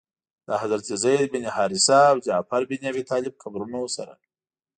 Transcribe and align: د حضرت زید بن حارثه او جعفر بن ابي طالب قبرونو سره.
د 0.47 0.49
حضرت 0.61 0.85
زید 1.03 1.21
بن 1.33 1.43
حارثه 1.55 1.99
او 2.11 2.17
جعفر 2.25 2.61
بن 2.69 2.81
ابي 2.91 3.03
طالب 3.11 3.33
قبرونو 3.41 3.81
سره. 3.95 4.13